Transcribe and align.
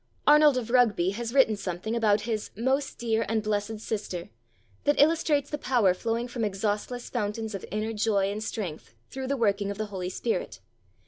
Arnold 0.25 0.57
of 0.57 0.71
Rugby 0.71 1.11
has 1.11 1.31
written 1.31 1.55
something 1.55 1.95
about 1.95 2.21
his 2.21 2.49
"most 2.55 2.97
dear 2.97 3.23
and 3.29 3.43
blessed 3.43 3.79
sister" 3.79 4.29
that 4.85 4.99
illustrates 4.99 5.51
the 5.51 5.59
power 5.59 5.93
flowing 5.93 6.27
from 6.27 6.43
exhaustless 6.43 7.07
fountains 7.07 7.53
of 7.53 7.63
inner 7.69 7.93
joy 7.93 8.31
and 8.31 8.43
strength 8.43 8.95
through 9.11 9.27
the 9.27 9.37
working 9.37 9.69
of 9.69 9.77
the 9.77 9.85
Holy 9.93 10.09
Spirit. 10.09 10.59